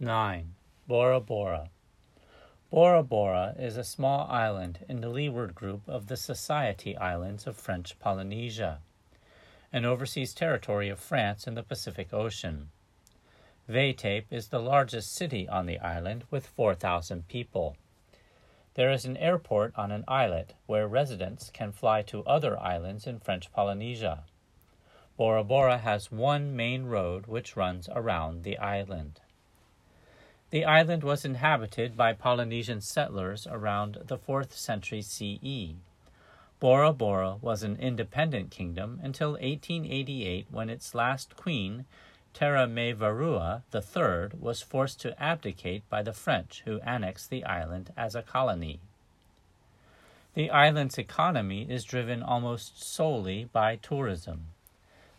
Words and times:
9. 0.00 0.54
Bora 0.86 1.18
Bora. 1.18 1.70
Bora 2.70 3.02
Bora 3.02 3.56
is 3.58 3.76
a 3.76 3.82
small 3.82 4.28
island 4.30 4.84
in 4.88 5.00
the 5.00 5.08
leeward 5.08 5.56
group 5.56 5.88
of 5.88 6.06
the 6.06 6.16
Society 6.16 6.96
Islands 6.96 7.48
of 7.48 7.56
French 7.56 7.98
Polynesia, 7.98 8.78
an 9.72 9.84
overseas 9.84 10.34
territory 10.34 10.88
of 10.88 11.00
France 11.00 11.48
in 11.48 11.56
the 11.56 11.64
Pacific 11.64 12.14
Ocean. 12.14 12.70
Vaitape 13.68 14.26
is 14.30 14.48
the 14.48 14.60
largest 14.60 15.12
city 15.12 15.48
on 15.48 15.66
the 15.66 15.80
island 15.80 16.22
with 16.30 16.46
4,000 16.46 17.26
people. 17.26 17.76
There 18.74 18.92
is 18.92 19.04
an 19.04 19.16
airport 19.16 19.76
on 19.76 19.90
an 19.90 20.04
islet 20.06 20.54
where 20.66 20.86
residents 20.86 21.50
can 21.50 21.72
fly 21.72 22.02
to 22.02 22.24
other 22.24 22.56
islands 22.60 23.04
in 23.04 23.18
French 23.18 23.50
Polynesia. 23.52 24.22
Bora 25.16 25.42
Bora 25.42 25.78
has 25.78 26.12
one 26.12 26.54
main 26.54 26.84
road 26.84 27.26
which 27.26 27.56
runs 27.56 27.88
around 27.88 28.44
the 28.44 28.58
island. 28.58 29.20
The 30.50 30.64
island 30.64 31.04
was 31.04 31.26
inhabited 31.26 31.94
by 31.94 32.14
Polynesian 32.14 32.80
settlers 32.80 33.46
around 33.46 33.98
the 34.06 34.16
4th 34.16 34.52
century 34.52 35.02
CE. 35.02 35.74
Bora 36.58 36.94
Bora 36.94 37.36
was 37.42 37.62
an 37.62 37.76
independent 37.76 38.50
kingdom 38.50 38.98
until 39.02 39.32
1888 39.32 40.46
when 40.50 40.70
its 40.70 40.94
last 40.94 41.36
queen, 41.36 41.84
Teriimaevarua 42.32 43.62
III 43.74 44.38
was 44.40 44.62
forced 44.62 45.00
to 45.02 45.22
abdicate 45.22 45.86
by 45.90 46.02
the 46.02 46.14
French, 46.14 46.62
who 46.64 46.80
annexed 46.80 47.28
the 47.28 47.44
island 47.44 47.92
as 47.94 48.14
a 48.14 48.22
colony. 48.22 48.80
The 50.32 50.50
island's 50.50 50.96
economy 50.96 51.70
is 51.70 51.84
driven 51.84 52.22
almost 52.22 52.82
solely 52.82 53.44
by 53.52 53.76
tourism. 53.76 54.46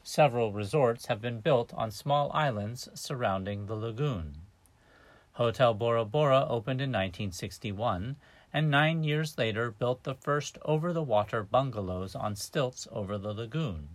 Several 0.01 0.51
resorts 0.51 1.05
have 1.05 1.21
been 1.21 1.39
built 1.39 1.71
on 1.75 1.91
small 1.91 2.31
islands 2.33 2.89
surrounding 2.95 3.67
the 3.67 3.75
lagoon. 3.75 4.48
Hotel 5.39 5.73
Bora 5.73 6.03
Bora 6.03 6.45
opened 6.49 6.81
in 6.81 6.89
1961 6.89 8.17
and 8.51 8.69
nine 8.69 9.05
years 9.05 9.37
later 9.37 9.71
built 9.71 10.03
the 10.03 10.13
first 10.13 10.57
over 10.65 10.91
the 10.91 11.01
water 11.01 11.43
bungalows 11.43 12.13
on 12.13 12.35
stilts 12.35 12.89
over 12.91 13.17
the 13.17 13.33
lagoon. 13.33 13.87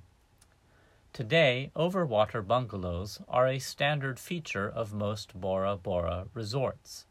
Today, 1.12 1.70
overwater 1.76 2.40
bungalows 2.40 3.20
are 3.28 3.46
a 3.46 3.58
standard 3.58 4.18
feature 4.18 4.66
of 4.66 4.94
most 4.94 5.38
Bora 5.38 5.76
Bora 5.76 6.28
resorts. 6.32 7.04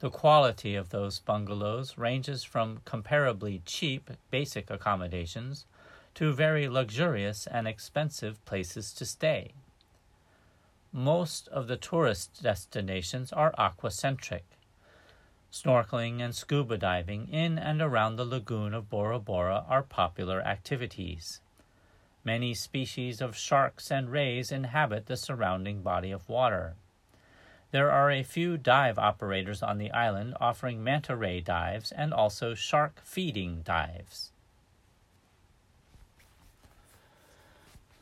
The 0.00 0.10
quality 0.10 0.74
of 0.74 0.90
those 0.90 1.20
bungalows 1.20 1.96
ranges 1.96 2.44
from 2.44 2.82
comparably 2.84 3.62
cheap 3.64 4.10
basic 4.30 4.68
accommodations 4.68 5.64
to 6.16 6.34
very 6.34 6.68
luxurious 6.68 7.46
and 7.46 7.66
expensive 7.66 8.44
places 8.44 8.92
to 8.92 9.06
stay. 9.06 9.54
Most 10.92 11.46
of 11.48 11.68
the 11.68 11.76
tourist 11.76 12.42
destinations 12.42 13.32
are 13.32 13.54
aquacentric. 13.56 14.42
Snorkeling 15.52 16.20
and 16.20 16.34
scuba 16.34 16.78
diving 16.78 17.28
in 17.28 17.60
and 17.60 17.80
around 17.80 18.16
the 18.16 18.24
lagoon 18.24 18.74
of 18.74 18.90
Bora 18.90 19.20
Bora 19.20 19.64
are 19.68 19.84
popular 19.84 20.40
activities. 20.40 21.40
Many 22.24 22.54
species 22.54 23.20
of 23.20 23.36
sharks 23.36 23.92
and 23.92 24.10
rays 24.10 24.50
inhabit 24.50 25.06
the 25.06 25.16
surrounding 25.16 25.82
body 25.82 26.10
of 26.10 26.28
water. 26.28 26.74
There 27.70 27.92
are 27.92 28.10
a 28.10 28.24
few 28.24 28.56
dive 28.56 28.98
operators 28.98 29.62
on 29.62 29.78
the 29.78 29.92
island 29.92 30.34
offering 30.40 30.82
manta 30.82 31.14
ray 31.14 31.40
dives 31.40 31.92
and 31.92 32.12
also 32.12 32.54
shark 32.54 33.00
feeding 33.04 33.62
dives. 33.62 34.32